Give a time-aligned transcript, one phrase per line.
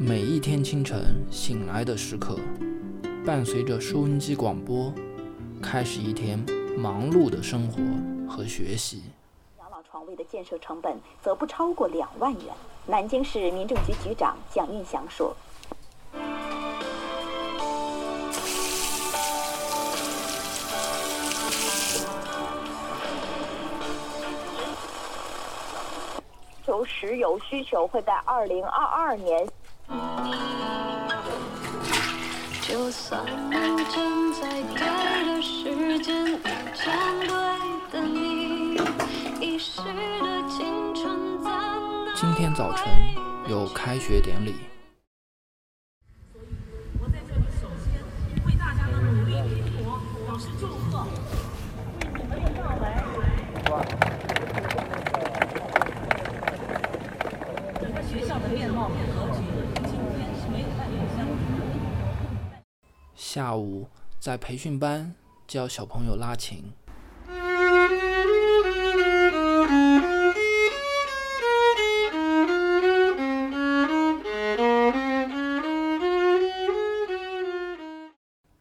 [0.00, 2.38] 每一天清晨醒来的时刻，
[3.26, 4.92] 伴随着收音机广播，
[5.60, 6.38] 开始一天
[6.76, 7.82] 忙碌的生活
[8.32, 9.02] 和学习。
[9.58, 12.42] 养老床位的建设成本则不超过两万元。
[12.86, 15.36] 南京市民政局局长蒋运祥说。
[26.64, 29.44] 求石油需求会在二零二二年。
[32.60, 33.26] 就算我
[33.88, 33.96] 站
[34.34, 34.80] 在对
[35.24, 36.38] 的时间，
[36.74, 36.86] 站
[37.20, 37.28] 对
[37.90, 38.74] 的你，
[39.40, 39.88] 遗失的
[40.48, 42.86] 青春在哪今天早晨
[43.48, 44.54] 有开学典礼，
[47.00, 47.86] 我在这里首先
[48.46, 51.06] 为大家的努力拼搏表示祝贺，
[51.94, 52.84] 为你们的到来，
[57.80, 61.64] 整个学校的面貌和格局跟今天是没有半点相同的。
[63.30, 63.86] 下午
[64.18, 65.14] 在培训班
[65.46, 66.72] 教小朋友拉琴。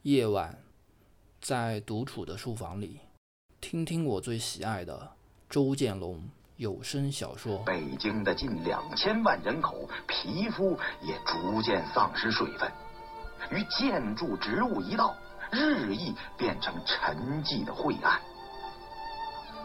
[0.01, 0.57] 夜晚，
[1.39, 2.99] 在独处的书房里，
[3.61, 5.13] 听听我最喜爱的
[5.49, 6.21] 周建龙
[6.57, 7.59] 有声小说。
[7.59, 12.69] 北京的近两千万人口，皮肤也逐渐丧失水分，
[13.51, 15.15] 与建筑植物一道，
[15.51, 18.19] 日益变成沉寂的晦暗。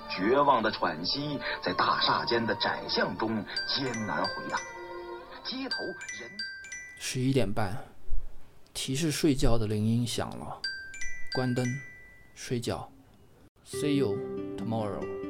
[0.09, 4.61] 绝望的喘息在大厦间的窄巷中艰难回荡，
[5.43, 5.77] 街头
[6.21, 6.31] 人。
[6.99, 7.77] 十一点半，
[8.75, 10.61] 提示睡觉的铃音响了，
[11.35, 11.65] 关灯，
[12.35, 12.91] 睡觉。
[13.65, 14.19] See you
[14.59, 15.22] tomorrow.